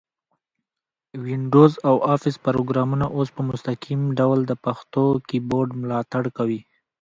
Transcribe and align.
وینډوز 1.23 1.73
او 1.87 1.95
افس 2.13 2.35
پروګرامونه 2.47 3.05
اوس 3.15 3.29
په 3.35 3.41
مستقیم 3.49 4.01
ډول 4.19 4.39
د 4.45 4.53
پښتو 4.65 5.03
کیبورډ 5.27 5.69
ملاتړ 5.81 6.23
کوي. 6.37 6.59